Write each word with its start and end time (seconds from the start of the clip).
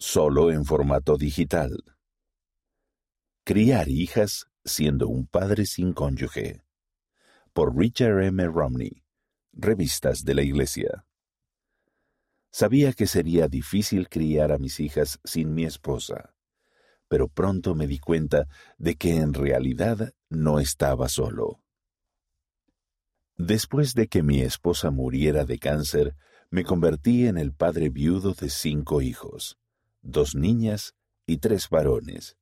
solo 0.00 0.50
en 0.50 0.64
formato 0.64 1.18
digital. 1.18 1.84
Criar 3.44 3.90
hijas 3.90 4.46
siendo 4.64 5.08
un 5.08 5.26
padre 5.26 5.66
sin 5.66 5.92
cónyuge. 5.92 6.62
Por 7.52 7.76
Richard 7.76 8.22
M. 8.22 8.46
Romney, 8.46 9.04
Revistas 9.52 10.24
de 10.24 10.34
la 10.34 10.42
Iglesia. 10.42 11.04
Sabía 12.50 12.94
que 12.94 13.06
sería 13.06 13.46
difícil 13.46 14.08
criar 14.08 14.52
a 14.52 14.58
mis 14.58 14.80
hijas 14.80 15.20
sin 15.22 15.52
mi 15.52 15.66
esposa, 15.66 16.34
pero 17.06 17.28
pronto 17.28 17.74
me 17.74 17.86
di 17.86 17.98
cuenta 17.98 18.48
de 18.78 18.96
que 18.96 19.16
en 19.16 19.34
realidad 19.34 20.14
no 20.30 20.60
estaba 20.60 21.10
solo. 21.10 21.60
Después 23.36 23.94
de 23.94 24.08
que 24.08 24.22
mi 24.22 24.40
esposa 24.40 24.90
muriera 24.90 25.44
de 25.44 25.58
cáncer, 25.58 26.16
me 26.48 26.64
convertí 26.64 27.26
en 27.26 27.36
el 27.36 27.52
padre 27.52 27.90
viudo 27.90 28.32
de 28.32 28.48
cinco 28.48 29.02
hijos 29.02 29.59
dos 30.02 30.34
niñas 30.34 30.94
y 31.26 31.38
tres 31.38 31.68
varones. 31.68 32.36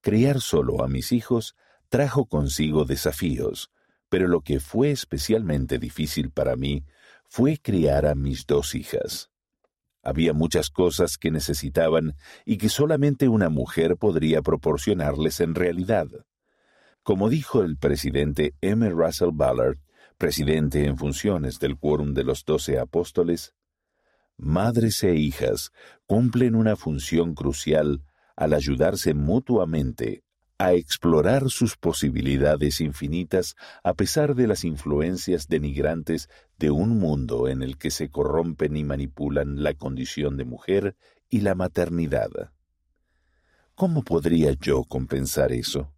Criar 0.00 0.40
solo 0.40 0.82
a 0.82 0.88
mis 0.88 1.12
hijos 1.12 1.54
trajo 1.88 2.26
consigo 2.26 2.84
desafíos, 2.84 3.70
pero 4.08 4.28
lo 4.28 4.40
que 4.40 4.60
fue 4.60 4.90
especialmente 4.90 5.78
difícil 5.78 6.30
para 6.30 6.56
mí 6.56 6.84
fue 7.28 7.58
criar 7.58 8.06
a 8.06 8.14
mis 8.14 8.46
dos 8.46 8.74
hijas. 8.74 9.30
Había 10.02 10.32
muchas 10.32 10.70
cosas 10.70 11.18
que 11.18 11.30
necesitaban 11.30 12.16
y 12.46 12.56
que 12.56 12.68
solamente 12.68 13.28
una 13.28 13.50
mujer 13.50 13.96
podría 13.96 14.40
proporcionarles 14.40 15.40
en 15.40 15.54
realidad. 15.54 16.08
Como 17.02 17.28
dijo 17.28 17.62
el 17.62 17.76
presidente 17.76 18.54
M. 18.60 18.88
Russell 18.90 19.30
Ballard, 19.32 19.78
presidente 20.16 20.86
en 20.86 20.96
funciones 20.96 21.58
del 21.58 21.78
Quórum 21.78 22.14
de 22.14 22.24
los 22.24 22.44
Doce 22.44 22.78
Apóstoles, 22.78 23.54
madres 24.40 25.02
e 25.04 25.14
hijas 25.14 25.72
cumplen 26.06 26.54
una 26.54 26.76
función 26.76 27.34
crucial 27.34 28.02
al 28.36 28.54
ayudarse 28.54 29.14
mutuamente 29.14 30.24
a 30.58 30.74
explorar 30.74 31.48
sus 31.48 31.76
posibilidades 31.78 32.82
infinitas 32.82 33.56
a 33.82 33.94
pesar 33.94 34.34
de 34.34 34.46
las 34.46 34.64
influencias 34.64 35.48
denigrantes 35.48 36.28
de 36.58 36.70
un 36.70 36.98
mundo 36.98 37.48
en 37.48 37.62
el 37.62 37.78
que 37.78 37.90
se 37.90 38.10
corrompen 38.10 38.76
y 38.76 38.84
manipulan 38.84 39.62
la 39.62 39.72
condición 39.72 40.36
de 40.36 40.44
mujer 40.44 40.96
y 41.30 41.40
la 41.40 41.54
maternidad. 41.54 42.28
¿Cómo 43.74 44.02
podría 44.02 44.52
yo 44.52 44.84
compensar 44.84 45.52
eso? 45.52 45.94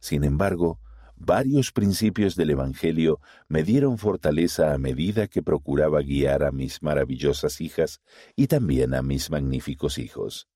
Sin 0.00 0.24
embargo, 0.24 0.80
Varios 1.20 1.72
principios 1.72 2.36
del 2.36 2.50
Evangelio 2.50 3.20
me 3.48 3.64
dieron 3.64 3.98
fortaleza 3.98 4.72
a 4.72 4.78
medida 4.78 5.26
que 5.26 5.42
procuraba 5.42 6.00
guiar 6.00 6.44
a 6.44 6.52
mis 6.52 6.80
maravillosas 6.80 7.60
hijas 7.60 8.00
y 8.36 8.46
también 8.46 8.94
a 8.94 9.02
mis 9.02 9.28
magníficos 9.28 9.98
hijos. 9.98 10.48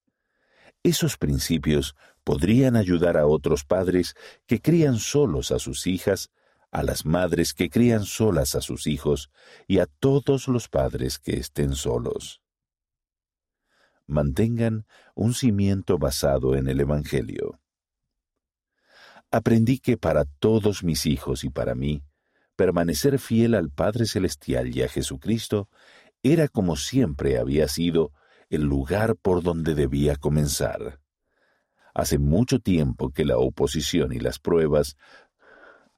Esos 0.84 1.18
principios 1.18 1.96
podrían 2.22 2.76
ayudar 2.76 3.16
a 3.16 3.26
otros 3.26 3.64
padres 3.64 4.14
que 4.46 4.60
crían 4.60 4.98
solos 4.98 5.50
a 5.50 5.58
sus 5.58 5.88
hijas, 5.88 6.30
a 6.70 6.84
las 6.84 7.04
madres 7.04 7.54
que 7.54 7.68
crían 7.68 8.04
solas 8.04 8.54
a 8.54 8.60
sus 8.60 8.86
hijos 8.86 9.30
y 9.66 9.80
a 9.80 9.86
todos 9.86 10.46
los 10.46 10.68
padres 10.68 11.18
que 11.18 11.38
estén 11.38 11.74
solos. 11.74 12.40
Mantengan 14.06 14.86
un 15.16 15.34
cimiento 15.34 15.98
basado 15.98 16.54
en 16.54 16.68
el 16.68 16.80
Evangelio 16.80 17.61
aprendí 19.32 19.78
que 19.78 19.96
para 19.96 20.26
todos 20.26 20.84
mis 20.84 21.06
hijos 21.06 21.42
y 21.42 21.48
para 21.50 21.74
mí, 21.74 22.02
permanecer 22.54 23.18
fiel 23.18 23.54
al 23.54 23.70
Padre 23.70 24.04
Celestial 24.06 24.76
y 24.76 24.82
a 24.82 24.88
Jesucristo 24.88 25.68
era 26.22 26.48
como 26.48 26.76
siempre 26.76 27.38
había 27.38 27.66
sido 27.66 28.12
el 28.50 28.62
lugar 28.62 29.16
por 29.16 29.42
donde 29.42 29.74
debía 29.74 30.16
comenzar. 30.16 31.00
Hace 31.94 32.18
mucho 32.18 32.60
tiempo 32.60 33.10
que 33.10 33.24
la 33.24 33.38
oposición 33.38 34.12
y 34.12 34.18
las 34.18 34.38
pruebas, 34.38 34.96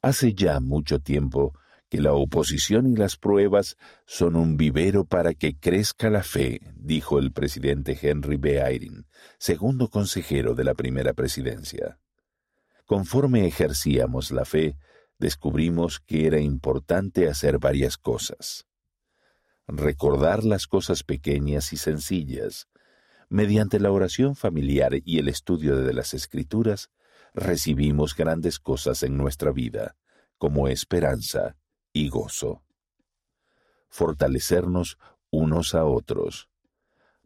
hace 0.01 0.33
ya 0.33 0.61
mucho 0.61 1.01
tiempo 1.01 1.59
que 1.89 2.01
la 2.01 2.13
oposición 2.13 2.87
y 2.87 2.95
las 2.95 3.17
pruebas 3.17 3.77
son 4.07 4.37
un 4.37 4.57
vivero 4.57 5.05
para 5.05 5.35
que 5.35 5.57
crezca 5.57 6.09
la 6.09 6.23
fe, 6.23 6.61
dijo 6.77 7.19
el 7.19 7.33
presidente 7.33 7.99
Henry 8.01 8.37
B. 8.37 8.61
Eyring, 8.61 9.07
segundo 9.39 9.89
consejero 9.89 10.55
de 10.55 10.65
la 10.65 10.75
primera 10.75 11.13
presidencia. 11.13 11.99
Conforme 12.87 13.47
ejercíamos 13.47 14.31
la 14.31 14.45
fe, 14.45 14.77
descubrimos 15.19 16.01
que 16.01 16.27
era 16.27 16.39
importante 16.39 17.29
hacer 17.29 17.59
varias 17.59 17.97
cosas. 17.97 18.67
Recordar 19.67 20.45
las 20.45 20.67
cosas 20.67 21.03
pequeñas 21.03 21.73
y 21.73 21.79
sencillas. 21.79 22.69
Mediante 23.31 23.81
la 23.81 23.91
oración 23.91 24.37
familiar 24.37 24.93
y 25.03 25.19
el 25.19 25.29
estudio 25.29 25.77
de 25.77 25.95
las 25.95 26.13
escrituras, 26.13 26.91
recibimos 27.33 28.15
grandes 28.15 28.59
cosas 28.59 29.03
en 29.03 29.17
nuestra 29.17 29.51
vida, 29.51 29.97
como 30.37 30.69
esperanza 30.69 31.57
y 31.93 32.11
gozo. 32.11 32.63
Fortalecernos 33.89 34.99
unos 35.31 35.75
a 35.75 35.85
otros. 35.85 36.51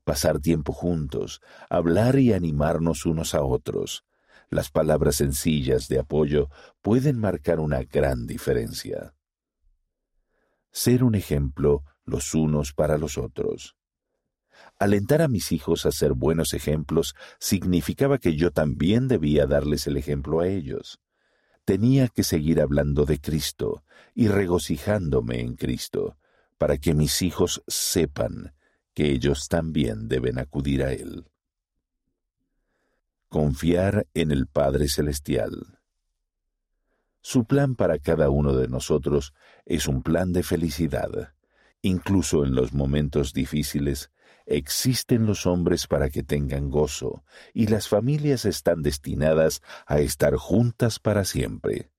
Pasar 0.04 0.38
tiempo 0.38 0.72
juntos, 0.72 1.42
hablar 1.68 2.18
y 2.18 2.32
animarnos 2.32 3.04
unos 3.04 3.34
a 3.34 3.42
otros, 3.42 4.04
las 4.50 4.70
palabras 4.70 5.16
sencillas 5.16 5.88
de 5.88 5.98
apoyo 5.98 6.48
pueden 6.80 7.18
marcar 7.18 7.60
una 7.60 7.82
gran 7.82 8.26
diferencia. 8.26 9.14
Ser 10.70 11.04
un 11.04 11.14
ejemplo 11.14 11.84
los 12.04 12.34
unos 12.34 12.72
para 12.72 12.98
los 12.98 13.18
otros. 13.18 13.76
Alentar 14.78 15.22
a 15.22 15.28
mis 15.28 15.52
hijos 15.52 15.86
a 15.86 15.92
ser 15.92 16.12
buenos 16.12 16.54
ejemplos 16.54 17.14
significaba 17.38 18.18
que 18.18 18.36
yo 18.36 18.50
también 18.50 19.08
debía 19.08 19.46
darles 19.46 19.86
el 19.86 19.96
ejemplo 19.96 20.40
a 20.40 20.48
ellos. 20.48 21.00
Tenía 21.64 22.08
que 22.08 22.22
seguir 22.22 22.60
hablando 22.60 23.04
de 23.04 23.20
Cristo 23.20 23.84
y 24.14 24.28
regocijándome 24.28 25.40
en 25.40 25.54
Cristo, 25.54 26.16
para 26.56 26.78
que 26.78 26.94
mis 26.94 27.22
hijos 27.22 27.62
sepan 27.66 28.54
que 28.94 29.10
ellos 29.10 29.48
también 29.48 30.08
deben 30.08 30.38
acudir 30.38 30.82
a 30.82 30.92
Él. 30.92 31.26
Confiar 33.28 34.06
en 34.14 34.30
el 34.30 34.46
Padre 34.46 34.88
Celestial. 34.88 35.78
Su 37.20 37.44
plan 37.44 37.74
para 37.74 37.98
cada 37.98 38.30
uno 38.30 38.54
de 38.54 38.68
nosotros 38.68 39.34
es 39.66 39.86
un 39.86 40.02
plan 40.02 40.32
de 40.32 40.42
felicidad. 40.42 41.34
Incluso 41.82 42.46
en 42.46 42.54
los 42.54 42.72
momentos 42.72 43.34
difíciles, 43.34 44.10
existen 44.46 45.26
los 45.26 45.44
hombres 45.44 45.86
para 45.86 46.08
que 46.08 46.22
tengan 46.22 46.70
gozo, 46.70 47.22
y 47.52 47.66
las 47.66 47.86
familias 47.86 48.46
están 48.46 48.80
destinadas 48.80 49.60
a 49.84 49.98
estar 49.98 50.34
juntas 50.36 50.98
para 50.98 51.26
siempre. 51.26 51.90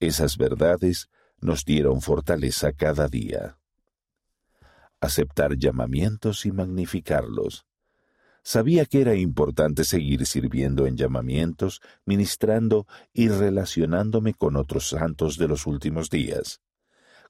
Esas 0.00 0.36
verdades 0.36 1.08
nos 1.40 1.64
dieron 1.64 2.02
fortaleza 2.02 2.72
cada 2.72 3.08
día. 3.08 3.56
Aceptar 5.00 5.56
llamamientos 5.56 6.44
y 6.44 6.52
magnificarlos 6.52 7.67
Sabía 8.42 8.86
que 8.86 9.00
era 9.00 9.14
importante 9.14 9.84
seguir 9.84 10.24
sirviendo 10.26 10.86
en 10.86 10.96
llamamientos, 10.96 11.80
ministrando 12.04 12.86
y 13.12 13.28
relacionándome 13.28 14.34
con 14.34 14.56
otros 14.56 14.88
santos 14.88 15.36
de 15.36 15.48
los 15.48 15.66
últimos 15.66 16.08
días. 16.10 16.60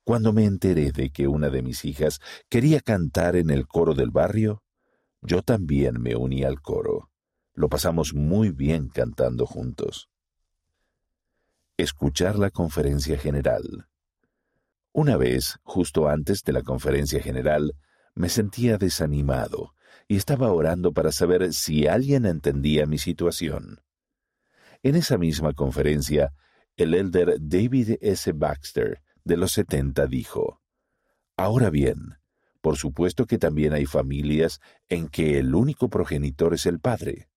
Cuando 0.05 0.33
me 0.33 0.45
enteré 0.45 0.93
de 0.93 1.11
que 1.11 1.29
una 1.29 1.51
de 1.51 1.63
mis 1.63 1.85
hijas 1.85 2.21
quería 2.49 2.81
cantar 2.81 3.37
en 3.37 3.51
el 3.51 3.67
coro 3.67 3.95
del 3.95 4.11
barrio, 4.11 4.63
yo 5.21 5.43
también 5.43 6.01
me 6.01 6.17
uní 6.17 6.45
al 6.45 6.61
coro. 6.61 7.11
Lo 7.55 7.69
pasamos 7.69 8.15
muy 8.15 8.51
bien 8.51 8.89
cantando 8.89 9.45
juntos. 9.45 10.09
Escuchar 11.77 12.39
la 12.39 12.51
conferencia 12.51 13.19
general. 13.19 13.89
Una 14.93 15.17
vez, 15.17 15.59
justo 15.63 16.09
antes 16.09 16.43
de 16.45 16.53
la 16.53 16.63
conferencia 16.63 17.21
general, 17.21 17.75
me 18.15 18.29
sentía 18.29 18.79
desanimado 18.79 19.75
y 20.09 20.17
estaba 20.17 20.51
orando 20.51 20.93
para 20.93 21.13
saber 21.13 21.53
si 21.53 21.87
alguien 21.87 22.25
entendía 22.25 22.87
mi 22.87 22.99
situación. 22.99 23.83
En 24.83 24.97
esa 24.97 25.19
misma 25.19 25.53
conferencia, 25.53 26.33
el 26.77 26.95
elder 26.95 27.37
David 27.41 27.97
S. 28.01 28.33
Baxter, 28.33 29.03
de 29.25 29.37
los 29.37 29.53
setenta, 29.53 30.07
dijo, 30.07 30.63
Ahora 31.37 31.69
bien, 31.69 32.19
por 32.63 32.77
supuesto 32.77 33.27
que 33.27 33.39
también 33.39 33.75
hay 33.75 33.84
familias 33.84 34.60
en 34.89 35.09
que 35.09 35.39
el 35.39 35.55
único 35.55 35.89
progenitor 35.91 36.54
es 36.54 36.66
el 36.66 36.81
padre. 36.81 37.28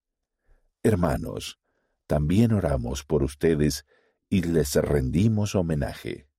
Hermanos, 0.81 1.59
también 2.07 2.53
oramos 2.53 3.03
por 3.03 3.21
ustedes 3.21 3.85
y 4.29 4.43
les 4.43 4.75
rendimos 4.75 5.55
homenaje. 5.55 6.30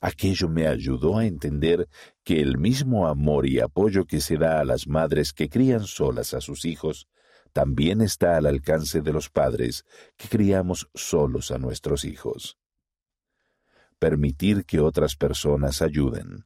Aquello 0.00 0.48
me 0.48 0.66
ayudó 0.66 1.18
a 1.18 1.26
entender 1.26 1.88
que 2.24 2.40
el 2.40 2.58
mismo 2.58 3.06
amor 3.06 3.46
y 3.46 3.60
apoyo 3.60 4.04
que 4.04 4.20
se 4.20 4.36
da 4.36 4.60
a 4.60 4.64
las 4.64 4.86
madres 4.86 5.32
que 5.32 5.48
crían 5.48 5.84
solas 5.84 6.34
a 6.34 6.40
sus 6.40 6.64
hijos, 6.64 7.08
también 7.52 8.02
está 8.02 8.36
al 8.36 8.46
alcance 8.46 9.00
de 9.00 9.12
los 9.12 9.30
padres 9.30 9.84
que 10.16 10.28
criamos 10.28 10.90
solos 10.94 11.50
a 11.50 11.58
nuestros 11.58 12.04
hijos. 12.04 12.58
Permitir 13.98 14.66
que 14.66 14.80
otras 14.80 15.16
personas 15.16 15.80
ayuden. 15.80 16.44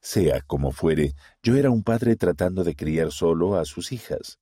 Sea 0.00 0.40
como 0.40 0.72
fuere, 0.72 1.14
yo 1.42 1.56
era 1.56 1.68
un 1.68 1.82
padre 1.82 2.16
tratando 2.16 2.64
de 2.64 2.74
criar 2.74 3.12
solo 3.12 3.56
a 3.56 3.64
sus 3.64 3.92
hijas. 3.92 4.38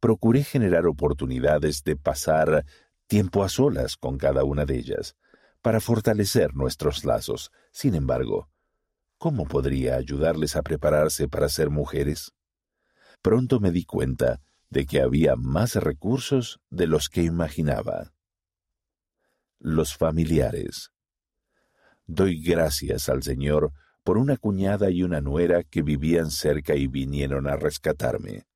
Procuré 0.00 0.42
generar 0.42 0.86
oportunidades 0.86 1.84
de 1.84 1.96
pasar 1.96 2.64
tiempo 3.06 3.44
a 3.44 3.48
solas 3.48 3.96
con 3.96 4.18
cada 4.18 4.42
una 4.42 4.64
de 4.64 4.78
ellas, 4.78 5.14
para 5.62 5.80
fortalecer 5.80 6.54
nuestros 6.54 7.04
lazos. 7.04 7.50
Sin 7.70 7.94
embargo, 7.94 8.50
¿cómo 9.16 9.46
podría 9.46 9.96
ayudarles 9.96 10.56
a 10.56 10.62
prepararse 10.62 11.28
para 11.28 11.48
ser 11.48 11.70
mujeres? 11.70 12.32
Pronto 13.22 13.60
me 13.60 13.70
di 13.70 13.84
cuenta 13.84 14.40
de 14.68 14.84
que 14.84 15.00
había 15.00 15.36
más 15.36 15.76
recursos 15.76 16.60
de 16.70 16.88
los 16.88 17.08
que 17.08 17.22
imaginaba. 17.22 18.12
Los 19.60 19.96
familiares. 19.96 20.90
Doy 22.06 22.42
gracias 22.42 23.08
al 23.08 23.22
Señor 23.22 23.72
por 24.02 24.18
una 24.18 24.36
cuñada 24.36 24.90
y 24.90 25.04
una 25.04 25.20
nuera 25.20 25.62
que 25.62 25.82
vivían 25.82 26.32
cerca 26.32 26.74
y 26.74 26.88
vinieron 26.88 27.46
a 27.46 27.54
rescatarme. 27.54 28.46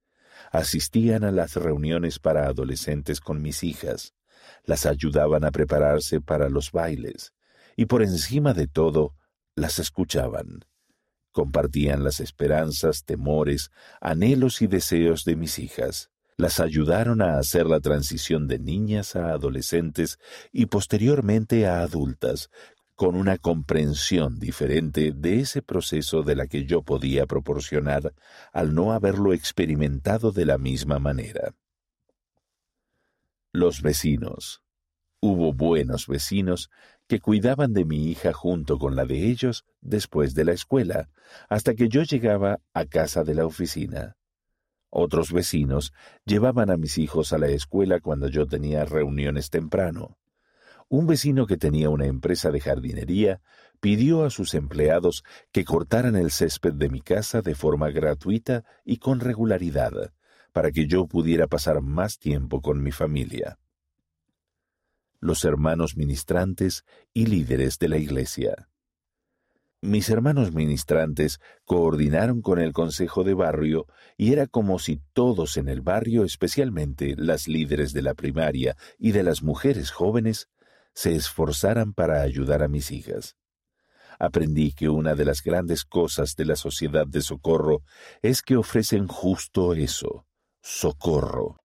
Asistían 0.51 1.23
a 1.23 1.31
las 1.31 1.55
reuniones 1.55 2.19
para 2.19 2.49
adolescentes 2.49 3.21
con 3.21 3.41
mis 3.41 3.63
hijas, 3.63 4.16
las 4.65 4.87
ayudaban 4.87 5.45
a 5.45 5.51
prepararse 5.51 6.21
para 6.21 6.49
los 6.49 6.73
bailes, 6.73 7.33
y 7.77 7.87
por 7.87 8.03
encima 8.03 8.55
de 8.55 8.67
todo, 8.67 9.15
las 9.55 9.79
escuchaban. 9.79 10.65
Compartían 11.33 12.03
las 12.03 12.21
esperanzas, 12.21 13.05
temores, 13.05 13.71
anhelos 14.01 14.63
y 14.63 14.67
deseos 14.67 15.25
de 15.25 15.37
mis 15.37 15.59
hijas. 15.59 16.11
Las 16.39 16.61
ayudaron 16.61 17.23
a 17.23 17.39
hacer 17.39 17.67
la 17.67 17.81
transición 17.81 18.47
de 18.47 18.59
niñas 18.59 19.17
a 19.17 19.31
adolescentes 19.31 20.19
y 20.53 20.67
posteriormente 20.67 21.67
a 21.67 21.81
adultas, 21.81 22.51
con 22.95 23.15
una 23.15 23.37
comprensión 23.37 24.39
diferente 24.39 25.13
de 25.13 25.41
ese 25.41 25.61
proceso 25.61 26.23
de 26.23 26.35
la 26.35 26.47
que 26.47 26.65
yo 26.65 26.83
podía 26.83 27.27
proporcionar 27.27 28.15
al 28.53 28.75
no 28.75 28.93
haberlo 28.93 29.35
experimentado 29.35 30.33
de 30.33 30.47
la 30.47 30.57
misma 30.57 30.99
manera. 30.99 31.55
Los 33.59 33.81
vecinos. 33.81 34.61
Hubo 35.19 35.55
buenos 35.55 36.09
vecinos 36.09 36.69
que 37.07 37.21
cuidaban 37.21 37.73
de 37.73 37.87
mi 37.87 38.11
hija 38.11 38.35
junto 38.35 38.79
con 38.79 38.97
la 38.97 39.07
de 39.07 39.31
ellos 39.31 39.65
después 39.81 40.35
de 40.35 40.45
la 40.45 40.53
escuela, 40.53 41.09
hasta 41.49 41.75
que 41.75 41.89
yo 41.89 42.03
llegaba 42.03 42.61
a 42.75 42.85
casa 42.85 43.25
de 43.25 43.35
la 43.35 43.47
oficina. 43.47 44.19
Otros 44.91 45.33
vecinos 45.33 45.95
llevaban 46.27 46.69
a 46.69 46.77
mis 46.77 46.99
hijos 46.99 47.33
a 47.33 47.39
la 47.39 47.49
escuela 47.49 48.01
cuando 48.01 48.29
yo 48.29 48.47
tenía 48.47 48.85
reuniones 48.85 49.49
temprano. 49.49 50.19
Un 50.91 51.07
vecino 51.07 51.47
que 51.47 51.57
tenía 51.57 51.89
una 51.89 52.05
empresa 52.05 52.51
de 52.51 52.61
jardinería 52.61 53.41
pidió 53.81 54.27
a 54.27 54.29
sus 54.29 54.53
empleados 54.53 55.25
que 55.51 55.65
cortaran 55.65 56.15
el 56.15 56.31
césped 56.31 56.75
de 56.75 56.91
mi 56.91 57.01
casa 57.01 57.41
de 57.41 57.55
forma 57.55 57.89
gratuita 57.89 58.65
y 58.85 58.99
con 58.99 59.19
regularidad, 59.19 60.13
para 60.57 60.73
que 60.73 60.87
yo 60.87 61.07
pudiera 61.07 61.49
pasar 61.49 61.83
más 61.83 62.19
tiempo 62.19 62.63
con 62.63 62.83
mi 62.83 62.91
familia. 62.91 63.59
Los 65.21 65.45
hermanos 65.45 65.99
ministrantes 65.99 66.83
y 67.13 67.27
líderes 67.27 67.79
de 67.79 67.91
la 67.91 67.99
iglesia. 67.99 68.67
Mis 69.83 70.09
hermanos 70.09 70.55
ministrantes 70.55 71.41
coordinaron 71.67 72.41
con 72.41 72.59
el 72.59 72.73
consejo 72.73 73.23
de 73.23 73.35
barrio 73.35 73.85
y 74.17 74.33
era 74.33 74.47
como 74.47 74.79
si 74.79 74.99
todos 75.13 75.59
en 75.59 75.69
el 75.69 75.83
barrio, 75.83 76.25
especialmente 76.25 77.17
las 77.19 77.49
líderes 77.49 77.93
de 77.93 78.01
la 78.01 78.15
primaria 78.15 78.79
y 78.99 79.13
de 79.13 79.25
las 79.25 79.43
mujeres 79.43 79.91
jóvenes, 79.91 80.49
se 80.95 81.15
esforzaran 81.15 81.93
para 81.93 82.23
ayudar 82.23 82.63
a 82.63 82.69
mis 82.69 82.93
hijas. 82.93 83.37
Aprendí 84.19 84.73
que 84.73 84.89
una 84.89 85.15
de 85.15 85.27
las 85.27 85.43
grandes 85.43 85.85
cosas 85.85 86.35
de 86.35 86.47
la 86.47 86.57
sociedad 86.57 87.07
de 87.07 87.21
socorro 87.21 87.83
es 88.23 88.41
que 88.41 88.57
ofrecen 88.57 89.07
justo 89.07 89.75
eso, 89.75 90.25
socorro. 90.69 91.61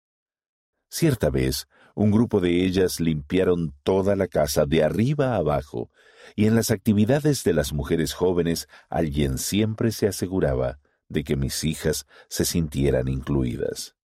Cierta 0.91 1.31
vez, 1.31 1.69
un 1.95 2.11
grupo 2.11 2.39
de 2.39 2.67
ellas 2.67 3.01
limpiaron 3.01 3.75
toda 3.83 4.15
la 4.15 4.29
casa 4.29 4.67
de 4.67 4.85
arriba 4.85 5.37
abajo, 5.37 5.91
y 6.37 6.45
en 6.45 6.55
las 6.55 6.71
actividades 6.71 7.43
de 7.43 7.55
las 7.55 7.73
mujeres 7.73 8.13
jóvenes 8.13 8.69
alguien 8.91 9.39
siempre 9.39 9.91
se 9.91 10.07
aseguraba 10.07 10.81
de 11.09 11.25
que 11.25 11.35
mis 11.35 11.65
hijas 11.65 12.07
se 12.29 12.45
sintieran 12.45 13.09
incluidas. 13.09 13.97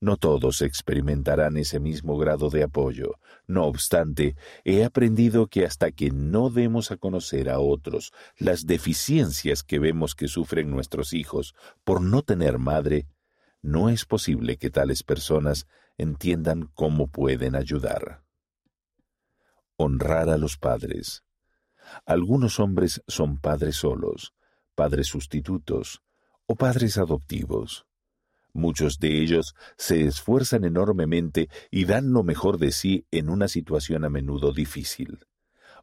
No 0.00 0.18
todos 0.18 0.60
experimentarán 0.60 1.56
ese 1.56 1.80
mismo 1.80 2.18
grado 2.18 2.50
de 2.50 2.62
apoyo. 2.62 3.14
No 3.46 3.64
obstante, 3.64 4.36
he 4.64 4.84
aprendido 4.84 5.46
que 5.46 5.64
hasta 5.64 5.92
que 5.92 6.10
no 6.10 6.50
demos 6.50 6.90
a 6.90 6.98
conocer 6.98 7.48
a 7.48 7.58
otros 7.58 8.12
las 8.36 8.66
deficiencias 8.66 9.62
que 9.62 9.78
vemos 9.78 10.14
que 10.14 10.28
sufren 10.28 10.70
nuestros 10.70 11.14
hijos 11.14 11.54
por 11.84 12.02
no 12.02 12.22
tener 12.22 12.58
madre, 12.58 13.06
no 13.62 13.88
es 13.88 14.04
posible 14.04 14.56
que 14.56 14.70
tales 14.70 15.02
personas 15.02 15.66
entiendan 15.98 16.70
cómo 16.74 17.08
pueden 17.08 17.54
ayudar. 17.54 18.24
Honrar 19.76 20.28
a 20.28 20.38
los 20.38 20.56
padres. 20.56 21.24
Algunos 22.06 22.60
hombres 22.60 23.02
son 23.06 23.38
padres 23.38 23.76
solos, 23.76 24.32
padres 24.74 25.08
sustitutos 25.08 26.02
o 26.46 26.56
padres 26.56 26.98
adoptivos. 26.98 27.86
Muchos 28.52 28.98
de 28.98 29.20
ellos 29.20 29.54
se 29.76 30.04
esfuerzan 30.04 30.64
enormemente 30.64 31.48
y 31.70 31.84
dan 31.84 32.12
lo 32.12 32.22
mejor 32.22 32.58
de 32.58 32.72
sí 32.72 33.06
en 33.10 33.28
una 33.28 33.48
situación 33.48 34.04
a 34.04 34.10
menudo 34.10 34.52
difícil. 34.52 35.26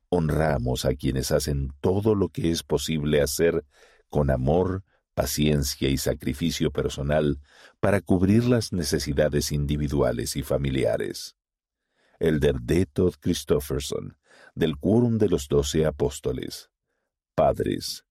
Honramos 0.10 0.86
a 0.86 0.94
quienes 0.96 1.32
hacen 1.32 1.74
todo 1.80 2.16
lo 2.16 2.30
que 2.30 2.52
es 2.52 2.64
posible 2.64 3.22
hacer 3.22 3.66
con 4.10 4.30
amor, 4.30 4.84
paciencia 5.18 5.90
y 5.90 5.98
sacrificio 5.98 6.70
personal 6.70 7.42
para 7.80 8.02
cubrir 8.02 8.46
las 8.46 8.72
necesidades 8.72 9.52
individuales 9.52 10.36
y 10.36 10.44
familiares. 10.44 11.36
Elder 12.20 12.62
D. 12.62 12.86
Todd 12.86 13.16
Christofferson, 13.20 14.16
del 14.54 14.78
Quórum 14.78 15.18
de 15.18 15.28
los 15.28 15.48
Doce 15.48 15.88
Apóstoles. 15.88 16.70
Padres. 17.34 18.06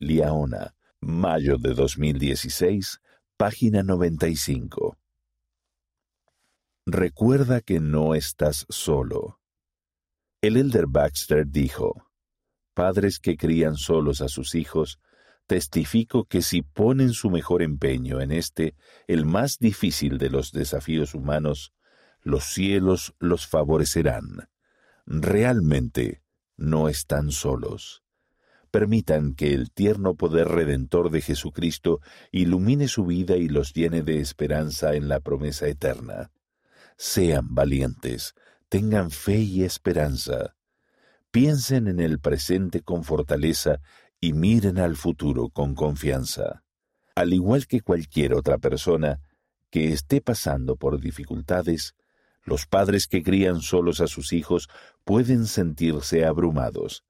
Liaona, 0.00 0.74
mayo 1.00 1.56
de 1.56 1.72
2016, 1.72 3.00
Página 3.36 3.84
95. 3.84 4.98
Recuerda 6.84 7.60
que 7.60 7.78
no 7.78 8.16
estás 8.16 8.66
solo. 8.68 9.38
El 10.42 10.56
elder 10.56 10.88
Baxter 10.88 11.46
dijo, 11.46 12.10
Padres 12.74 13.20
que 13.20 13.36
crían 13.36 13.76
solos 13.76 14.20
a 14.20 14.26
sus 14.26 14.56
hijos, 14.56 14.98
testifico 15.50 16.26
que 16.26 16.42
si 16.42 16.62
ponen 16.62 17.12
su 17.12 17.28
mejor 17.28 17.60
empeño 17.60 18.20
en 18.20 18.30
este, 18.30 18.76
el 19.08 19.26
más 19.26 19.58
difícil 19.58 20.16
de 20.16 20.30
los 20.30 20.52
desafíos 20.52 21.12
humanos, 21.12 21.72
los 22.22 22.44
cielos 22.44 23.14
los 23.18 23.48
favorecerán. 23.48 24.48
Realmente 25.06 26.22
no 26.56 26.88
están 26.88 27.32
solos 27.32 28.04
permitan 28.70 29.34
que 29.34 29.52
el 29.52 29.72
tierno 29.72 30.14
poder 30.14 30.46
redentor 30.46 31.10
de 31.10 31.22
Jesucristo 31.22 31.98
ilumine 32.30 32.86
su 32.86 33.04
vida 33.04 33.36
y 33.36 33.48
los 33.48 33.72
llene 33.72 34.02
de 34.02 34.20
esperanza 34.20 34.94
en 34.94 35.08
la 35.08 35.18
promesa 35.18 35.66
eterna. 35.66 36.30
Sean 36.96 37.52
valientes, 37.52 38.34
tengan 38.68 39.10
fe 39.10 39.38
y 39.38 39.64
esperanza. 39.64 40.54
Piensen 41.32 41.88
en 41.88 41.98
el 41.98 42.20
presente 42.20 42.80
con 42.82 43.02
fortaleza 43.02 43.80
y 44.20 44.32
miren 44.32 44.78
al 44.78 44.96
futuro 44.96 45.48
con 45.48 45.74
confianza. 45.74 46.62
Al 47.14 47.32
igual 47.32 47.66
que 47.66 47.80
cualquier 47.80 48.34
otra 48.34 48.58
persona 48.58 49.20
que 49.70 49.92
esté 49.92 50.20
pasando 50.20 50.76
por 50.76 51.00
dificultades, 51.00 51.94
los 52.44 52.66
padres 52.66 53.06
que 53.06 53.22
crían 53.22 53.60
solos 53.60 54.00
a 54.00 54.06
sus 54.06 54.32
hijos 54.32 54.68
pueden 55.04 55.46
sentirse 55.46 56.24
abrumados 56.24 57.04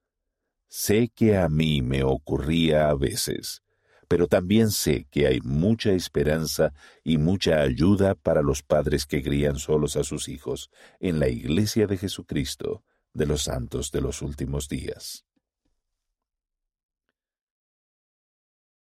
Sé 0.73 1.09
que 1.13 1.37
a 1.37 1.49
mí 1.49 1.81
me 1.81 2.01
ocurría 2.01 2.87
a 2.87 2.95
veces, 2.95 3.61
pero 4.07 4.27
también 4.27 4.71
sé 4.71 5.05
que 5.11 5.27
hay 5.27 5.41
mucha 5.41 5.91
esperanza 5.91 6.71
y 7.03 7.17
mucha 7.17 7.59
ayuda 7.59 8.15
para 8.15 8.41
los 8.41 8.63
padres 8.63 9.05
que 9.05 9.21
crían 9.21 9.59
solos 9.59 9.97
a 9.97 10.05
sus 10.05 10.29
hijos 10.29 10.69
en 11.01 11.19
la 11.19 11.27
Iglesia 11.27 11.87
de 11.87 11.97
Jesucristo 11.97 12.85
de 13.13 13.25
los 13.25 13.41
Santos 13.41 13.91
de 13.91 13.99
los 13.99 14.21
Últimos 14.21 14.69
Días. 14.69 15.25